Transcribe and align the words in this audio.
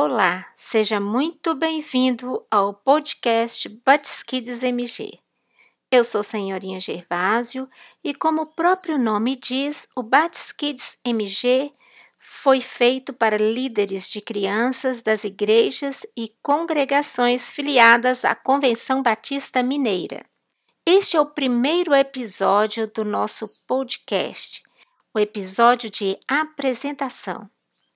Olá, 0.00 0.46
seja 0.56 1.00
muito 1.00 1.56
bem-vindo 1.56 2.46
ao 2.48 2.72
podcast 2.72 3.68
Buts 3.68 4.22
Kids 4.22 4.62
MG. 4.62 5.18
Eu 5.90 6.04
sou 6.04 6.22
Senhorinha 6.22 6.78
Gervásio 6.78 7.68
e, 8.04 8.14
como 8.14 8.42
o 8.42 8.54
próprio 8.54 8.96
nome 8.96 9.34
diz, 9.34 9.88
o 9.96 10.04
Buts 10.04 10.52
Kids 10.52 10.96
MG 11.04 11.72
foi 12.16 12.60
feito 12.60 13.12
para 13.12 13.36
líderes 13.38 14.08
de 14.08 14.20
crianças 14.20 15.02
das 15.02 15.24
igrejas 15.24 16.06
e 16.16 16.32
congregações 16.40 17.50
filiadas 17.50 18.24
à 18.24 18.36
Convenção 18.36 19.02
Batista 19.02 19.64
Mineira. 19.64 20.24
Este 20.86 21.16
é 21.16 21.20
o 21.20 21.26
primeiro 21.26 21.92
episódio 21.92 22.86
do 22.86 23.04
nosso 23.04 23.48
podcast, 23.66 24.62
o 25.12 25.18
episódio 25.18 25.90
de 25.90 26.16
apresentação. 26.28 27.50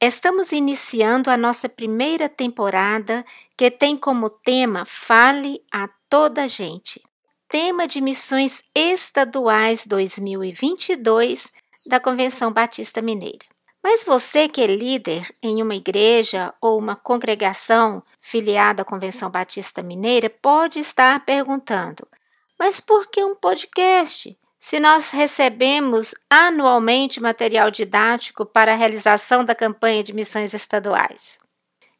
Estamos 0.00 0.52
iniciando 0.52 1.30
a 1.30 1.38
nossa 1.38 1.70
primeira 1.70 2.28
temporada 2.28 3.24
que 3.56 3.70
tem 3.70 3.96
como 3.96 4.28
tema 4.28 4.84
Fale 4.84 5.64
a 5.72 5.88
toda 6.10 6.46
gente. 6.46 7.02
Tema 7.48 7.88
de 7.88 8.02
Missões 8.02 8.62
Estaduais 8.74 9.86
2022 9.86 11.50
da 11.86 11.98
Convenção 11.98 12.52
Batista 12.52 13.00
Mineira. 13.00 13.46
Mas 13.82 14.04
você 14.04 14.50
que 14.50 14.60
é 14.60 14.66
líder 14.66 15.34
em 15.42 15.62
uma 15.62 15.74
igreja 15.74 16.52
ou 16.60 16.78
uma 16.78 16.94
congregação 16.94 18.02
filiada 18.20 18.82
à 18.82 18.84
Convenção 18.84 19.30
Batista 19.30 19.82
Mineira 19.82 20.28
pode 20.28 20.78
estar 20.78 21.24
perguntando: 21.24 22.06
mas 22.58 22.82
por 22.82 23.06
que 23.06 23.24
um 23.24 23.34
podcast? 23.34 24.36
Se 24.66 24.80
nós 24.80 25.12
recebemos 25.12 26.12
anualmente 26.28 27.22
material 27.22 27.70
didático 27.70 28.44
para 28.44 28.72
a 28.72 28.74
realização 28.74 29.44
da 29.44 29.54
campanha 29.54 30.02
de 30.02 30.12
missões 30.12 30.52
estaduais. 30.52 31.38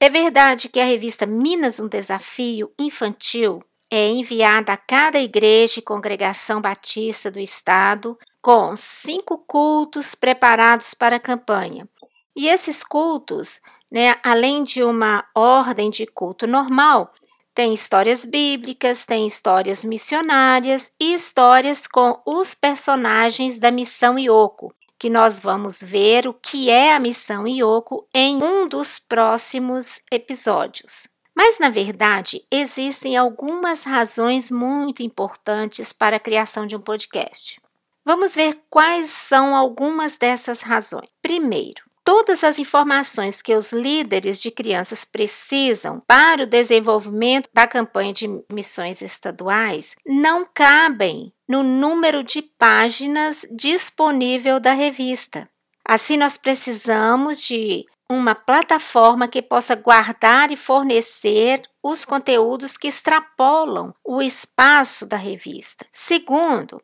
É 0.00 0.10
verdade 0.10 0.68
que 0.68 0.80
a 0.80 0.84
revista 0.84 1.24
Minas 1.24 1.78
um 1.78 1.86
Desafio 1.86 2.72
Infantil 2.76 3.62
é 3.88 4.08
enviada 4.08 4.72
a 4.72 4.76
cada 4.76 5.20
igreja 5.20 5.78
e 5.78 5.84
congregação 5.84 6.60
batista 6.60 7.30
do 7.30 7.38
estado 7.38 8.18
com 8.42 8.74
cinco 8.74 9.38
cultos 9.38 10.16
preparados 10.16 10.94
para 10.94 11.14
a 11.14 11.20
campanha. 11.20 11.88
E 12.34 12.48
esses 12.48 12.82
cultos, 12.82 13.60
né, 13.88 14.16
além 14.20 14.64
de 14.64 14.82
uma 14.82 15.24
ordem 15.32 15.90
de 15.90 16.06
culto 16.08 16.44
normal, 16.44 17.12
tem 17.58 17.74
histórias 17.74 18.24
bíblicas, 18.24 19.04
tem 19.04 19.26
histórias 19.26 19.84
missionárias 19.84 20.92
e 21.00 21.12
histórias 21.12 21.88
com 21.88 22.22
os 22.24 22.54
personagens 22.54 23.58
da 23.58 23.72
missão 23.72 24.16
Ioko, 24.16 24.72
que 24.96 25.10
nós 25.10 25.40
vamos 25.40 25.82
ver 25.82 26.28
o 26.28 26.32
que 26.32 26.70
é 26.70 26.94
a 26.94 27.00
missão 27.00 27.48
Ioko 27.48 28.06
em 28.14 28.40
um 28.40 28.68
dos 28.68 29.00
próximos 29.00 30.00
episódios. 30.08 31.08
Mas, 31.34 31.58
na 31.58 31.68
verdade, 31.68 32.46
existem 32.48 33.16
algumas 33.16 33.82
razões 33.82 34.52
muito 34.52 35.02
importantes 35.02 35.92
para 35.92 36.14
a 36.14 36.20
criação 36.20 36.64
de 36.64 36.76
um 36.76 36.80
podcast. 36.80 37.60
Vamos 38.04 38.36
ver 38.36 38.56
quais 38.70 39.10
são 39.10 39.56
algumas 39.56 40.16
dessas 40.16 40.60
razões. 40.60 41.08
Primeiro, 41.20 41.87
todas 42.08 42.42
as 42.42 42.58
informações 42.58 43.42
que 43.42 43.54
os 43.54 43.70
líderes 43.70 44.40
de 44.40 44.50
crianças 44.50 45.04
precisam 45.04 46.00
para 46.06 46.44
o 46.44 46.46
desenvolvimento 46.46 47.50
da 47.52 47.66
campanha 47.66 48.14
de 48.14 48.26
missões 48.50 49.02
estaduais 49.02 49.94
não 50.06 50.48
cabem 50.54 51.30
no 51.46 51.62
número 51.62 52.24
de 52.24 52.40
páginas 52.40 53.44
disponível 53.50 54.58
da 54.58 54.72
revista. 54.72 55.50
Assim, 55.86 56.16
nós 56.16 56.38
precisamos 56.38 57.42
de 57.42 57.84
uma 58.10 58.34
plataforma 58.34 59.28
que 59.28 59.42
possa 59.42 59.74
guardar 59.74 60.50
e 60.50 60.56
fornecer 60.56 61.60
os 61.82 62.06
conteúdos 62.06 62.78
que 62.78 62.88
extrapolam 62.88 63.94
o 64.02 64.22
espaço 64.22 65.04
da 65.04 65.18
revista. 65.18 65.84
Segundo, 65.92 66.80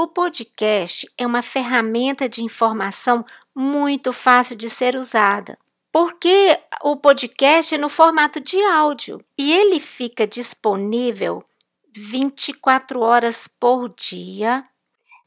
o 0.00 0.06
podcast 0.06 1.10
é 1.18 1.26
uma 1.26 1.42
ferramenta 1.42 2.28
de 2.28 2.44
informação 2.44 3.24
muito 3.58 4.12
fácil 4.12 4.54
de 4.54 4.70
ser 4.70 4.94
usada. 4.94 5.58
Porque 5.90 6.56
o 6.84 6.96
podcast 6.96 7.74
é 7.74 7.78
no 7.78 7.88
formato 7.88 8.38
de 8.38 8.62
áudio 8.62 9.18
e 9.36 9.52
ele 9.52 9.80
fica 9.80 10.28
disponível 10.28 11.42
24 11.96 13.00
horas 13.00 13.48
por 13.48 13.88
dia 13.88 14.62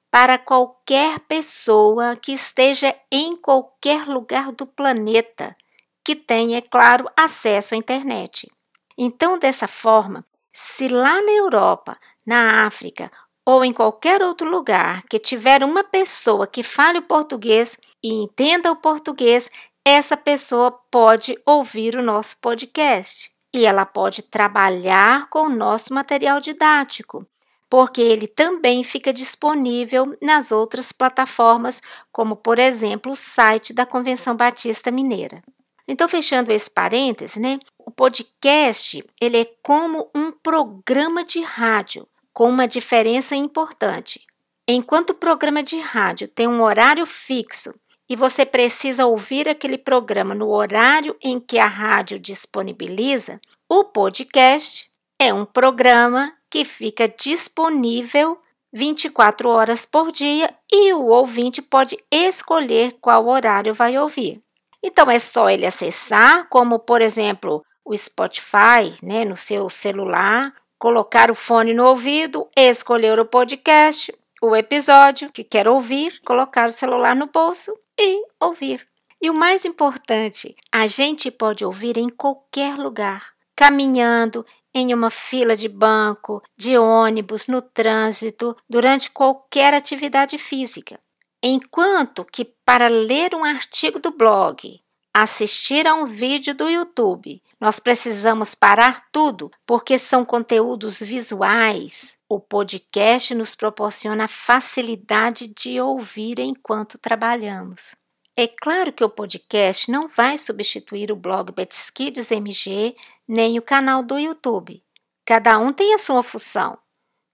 para 0.09 0.37
qualquer 0.37 1.19
pessoa 1.21 2.15
que 2.15 2.31
esteja 2.31 2.95
em 3.11 3.35
qualquer 3.35 4.07
lugar 4.07 4.53
do 4.53 4.65
planeta 4.65 5.53
que 6.01 6.15
tenha, 6.15 6.59
é 6.59 6.61
claro, 6.61 7.09
acesso 7.17 7.73
à 7.73 7.77
internet. 7.77 8.49
Então, 8.97 9.37
dessa 9.37 9.67
forma, 9.67 10.25
se 10.53 10.87
lá 10.87 11.21
na 11.21 11.31
Europa, 11.33 11.97
na 12.25 12.65
África 12.65 13.11
ou 13.51 13.65
em 13.65 13.73
qualquer 13.73 14.21
outro 14.21 14.49
lugar 14.49 15.03
que 15.09 15.19
tiver 15.19 15.61
uma 15.61 15.83
pessoa 15.83 16.47
que 16.47 16.63
fale 16.63 16.99
o 16.99 17.01
português 17.01 17.77
e 18.01 18.23
entenda 18.23 18.71
o 18.71 18.77
português, 18.77 19.49
essa 19.83 20.15
pessoa 20.15 20.71
pode 20.89 21.37
ouvir 21.45 21.97
o 21.97 22.01
nosso 22.01 22.37
podcast 22.37 23.29
e 23.53 23.65
ela 23.65 23.85
pode 23.85 24.21
trabalhar 24.21 25.27
com 25.29 25.47
o 25.47 25.49
nosso 25.49 25.93
material 25.93 26.39
didático, 26.39 27.27
porque 27.69 27.99
ele 27.99 28.25
também 28.25 28.85
fica 28.85 29.11
disponível 29.11 30.17
nas 30.21 30.53
outras 30.53 30.93
plataformas, 30.93 31.81
como 32.09 32.37
por 32.37 32.57
exemplo 32.57 33.11
o 33.11 33.17
site 33.17 33.73
da 33.73 33.85
Convenção 33.85 34.33
Batista 34.33 34.89
Mineira. 34.89 35.41
Então, 35.85 36.07
fechando 36.07 36.53
esse 36.53 36.71
parêntese, 36.71 37.37
né? 37.37 37.59
O 37.77 37.91
podcast 37.91 39.03
ele 39.19 39.41
é 39.41 39.45
como 39.61 40.09
um 40.15 40.31
programa 40.31 41.25
de 41.25 41.41
rádio 41.41 42.07
com 42.33 42.49
uma 42.49 42.67
diferença 42.67 43.35
importante. 43.35 44.25
Enquanto 44.67 45.11
o 45.11 45.15
programa 45.15 45.61
de 45.61 45.79
rádio 45.79 46.27
tem 46.27 46.47
um 46.47 46.61
horário 46.61 47.05
fixo 47.05 47.73
e 48.07 48.15
você 48.15 48.45
precisa 48.45 49.05
ouvir 49.05 49.49
aquele 49.49 49.77
programa 49.77 50.35
no 50.35 50.49
horário 50.49 51.15
em 51.21 51.39
que 51.39 51.57
a 51.57 51.67
rádio 51.67 52.19
disponibiliza, 52.19 53.39
o 53.69 53.85
podcast 53.85 54.89
é 55.19 55.33
um 55.33 55.45
programa 55.45 56.33
que 56.49 56.65
fica 56.65 57.07
disponível 57.07 58.37
24 58.73 59.49
horas 59.49 59.85
por 59.85 60.11
dia 60.11 60.53
e 60.71 60.93
o 60.93 61.05
ouvinte 61.07 61.61
pode 61.61 61.97
escolher 62.09 62.97
qual 63.01 63.27
horário 63.27 63.73
vai 63.73 63.97
ouvir. 63.97 64.41
Então 64.83 65.09
é 65.09 65.19
só 65.19 65.49
ele 65.49 65.65
acessar, 65.65 66.47
como 66.49 66.79
por 66.79 67.01
exemplo 67.01 67.63
o 67.83 67.95
Spotify, 67.95 68.93
né, 69.03 69.25
no 69.25 69.35
seu 69.35 69.69
celular 69.69 70.51
colocar 70.81 71.29
o 71.29 71.35
fone 71.35 71.75
no 71.75 71.85
ouvido, 71.85 72.49
escolher 72.57 73.19
o 73.19 73.25
podcast, 73.25 74.11
o 74.41 74.55
episódio 74.55 75.31
que 75.31 75.43
quer 75.43 75.67
ouvir, 75.67 76.19
colocar 76.25 76.69
o 76.69 76.71
celular 76.71 77.15
no 77.15 77.27
bolso 77.27 77.71
e 77.99 78.25
ouvir. 78.39 78.87
E 79.21 79.29
o 79.29 79.33
mais 79.35 79.63
importante, 79.63 80.55
a 80.71 80.87
gente 80.87 81.29
pode 81.29 81.63
ouvir 81.63 81.97
em 81.97 82.09
qualquer 82.09 82.79
lugar, 82.79 83.27
caminhando, 83.55 84.43
em 84.73 84.91
uma 84.91 85.11
fila 85.11 85.55
de 85.55 85.69
banco, 85.69 86.41
de 86.57 86.75
ônibus, 86.75 87.45
no 87.45 87.61
trânsito, 87.61 88.57
durante 88.67 89.11
qualquer 89.11 89.75
atividade 89.75 90.39
física. 90.39 90.99
Enquanto 91.43 92.25
que 92.25 92.43
para 92.65 92.87
ler 92.87 93.35
um 93.35 93.43
artigo 93.43 93.99
do 93.99 94.09
blog, 94.09 94.81
assistir 95.13 95.85
a 95.87 95.93
um 95.93 96.05
vídeo 96.05 96.55
do 96.55 96.69
YouTube. 96.69 97.41
Nós 97.59 97.79
precisamos 97.79 98.55
parar 98.55 99.07
tudo 99.11 99.51
porque 99.65 99.97
são 99.97 100.23
conteúdos 100.23 100.99
visuais. 100.99 102.17
O 102.29 102.39
podcast 102.39 103.35
nos 103.35 103.55
proporciona 103.55 104.25
a 104.25 104.29
facilidade 104.29 105.47
de 105.47 105.81
ouvir 105.81 106.39
enquanto 106.39 106.97
trabalhamos. 106.97 107.91
É 108.37 108.47
claro 108.47 108.93
que 108.93 109.03
o 109.03 109.09
podcast 109.09 109.91
não 109.91 110.07
vai 110.07 110.37
substituir 110.37 111.11
o 111.11 111.17
blog 111.17 111.51
Betskids 111.51 112.31
MG 112.31 112.95
nem 113.27 113.59
o 113.59 113.61
canal 113.61 114.01
do 114.01 114.17
YouTube. 114.17 114.81
Cada 115.25 115.59
um 115.59 115.73
tem 115.73 115.93
a 115.93 115.97
sua 115.97 116.23
função, 116.23 116.77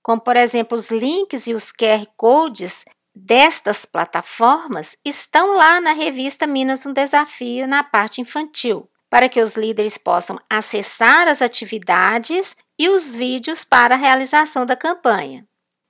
como 0.02 0.20
por 0.20 0.36
exemplo 0.36 0.76
os 0.76 0.90
links 0.90 1.46
e 1.46 1.54
os 1.54 1.72
QR 1.72 2.06
codes 2.18 2.84
destas 3.18 3.86
plataformas 3.86 4.96
estão 5.04 5.56
lá 5.56 5.82
na 5.82 5.94
revista 5.94 6.46
Minas 6.46 6.86
um 6.86 6.94
Desafio 6.94 7.68
na 7.68 7.84
parte 7.84 8.22
infantil, 8.22 8.90
para 9.10 9.28
que 9.28 9.42
os 9.42 9.56
líderes 9.56 9.98
possam 9.98 10.40
acessar 10.50 11.28
as 11.28 11.42
atividades 11.42 12.56
e 12.78 12.90
os 12.90 13.16
vídeos 13.16 13.64
para 13.64 13.96
a 13.96 13.98
realização 13.98 14.66
da 14.66 14.76
campanha. 14.76 15.46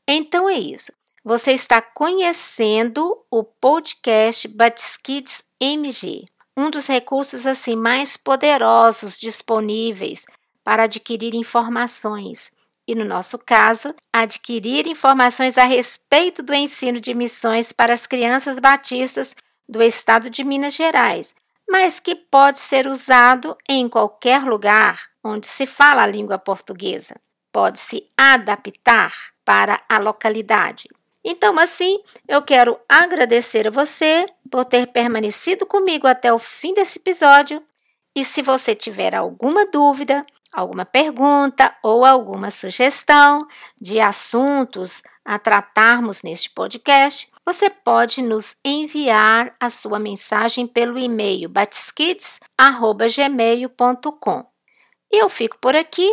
Então 0.07 0.47
é 0.47 0.57
isso. 0.57 0.91
Você 1.23 1.51
está 1.51 1.81
conhecendo 1.81 3.21
o 3.29 3.43
podcast 3.43 4.47
Batskids 4.47 5.43
MG, 5.59 6.25
um 6.55 6.69
dos 6.69 6.87
recursos 6.87 7.45
assim 7.45 7.75
mais 7.75 8.15
poderosos 8.15 9.19
disponíveis 9.19 10.25
para 10.63 10.83
adquirir 10.83 11.35
informações 11.35 12.51
e, 12.87 12.95
no 12.95 13.03
nosso 13.03 13.37
caso, 13.37 13.93
adquirir 14.13 14.87
informações 14.87 15.57
a 15.57 15.65
respeito 15.65 16.41
do 16.41 16.53
ensino 16.53 17.01
de 17.01 17.13
missões 17.13 17.73
para 17.73 17.93
as 17.93 18.07
crianças 18.07 18.59
batistas 18.59 19.35
do 19.67 19.83
estado 19.83 20.29
de 20.29 20.43
Minas 20.43 20.73
Gerais, 20.73 21.35
mas 21.69 21.99
que 21.99 22.15
pode 22.15 22.59
ser 22.59 22.87
usado 22.87 23.57
em 23.67 23.89
qualquer 23.89 24.43
lugar 24.43 25.09
onde 25.21 25.47
se 25.47 25.65
fala 25.65 26.03
a 26.03 26.07
língua 26.07 26.37
portuguesa. 26.37 27.19
Pode 27.51 27.79
se 27.79 28.07
adaptar 28.17 29.13
para 29.43 29.81
a 29.89 29.97
localidade. 29.97 30.89
Então, 31.23 31.59
assim, 31.59 31.99
eu 32.25 32.41
quero 32.41 32.79
agradecer 32.87 33.67
a 33.67 33.71
você 33.71 34.25
por 34.49 34.63
ter 34.63 34.87
permanecido 34.87 35.65
comigo 35.65 36.07
até 36.07 36.31
o 36.31 36.39
fim 36.39 36.73
desse 36.73 36.99
episódio. 36.99 37.61
E 38.15 38.23
se 38.23 38.41
você 38.41 38.73
tiver 38.73 39.13
alguma 39.13 39.65
dúvida, 39.65 40.21
alguma 40.53 40.85
pergunta 40.85 41.75
ou 41.83 42.05
alguma 42.05 42.51
sugestão 42.51 43.45
de 43.79 43.99
assuntos 43.99 45.03
a 45.23 45.37
tratarmos 45.37 46.23
neste 46.23 46.49
podcast, 46.49 47.29
você 47.45 47.69
pode 47.69 48.21
nos 48.21 48.55
enviar 48.63 49.53
a 49.59 49.69
sua 49.69 49.99
mensagem 49.99 50.65
pelo 50.65 50.97
e-mail 50.97 51.49
batiskids@gmail.com. 51.49 54.45
Eu 55.11 55.29
fico 55.29 55.57
por 55.59 55.75
aqui 55.75 56.09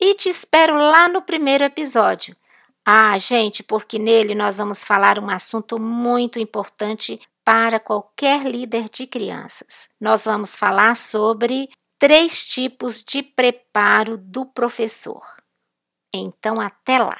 e 0.00 0.14
te 0.14 0.28
espero 0.28 0.76
lá 0.76 1.08
no 1.08 1.22
primeiro 1.22 1.64
episódio. 1.64 2.36
Ah, 2.84 3.18
gente, 3.18 3.62
porque 3.62 3.98
nele 3.98 4.34
nós 4.34 4.56
vamos 4.56 4.84
falar 4.84 5.18
um 5.18 5.28
assunto 5.28 5.80
muito 5.80 6.38
importante 6.38 7.20
para 7.44 7.78
qualquer 7.78 8.44
líder 8.44 8.88
de 8.88 9.06
crianças. 9.06 9.88
Nós 10.00 10.24
vamos 10.24 10.56
falar 10.56 10.96
sobre 10.96 11.68
três 11.98 12.46
tipos 12.46 13.02
de 13.04 13.22
preparo 13.22 14.16
do 14.16 14.46
professor. 14.46 15.22
Então, 16.14 16.60
até 16.60 16.98
lá! 16.98 17.18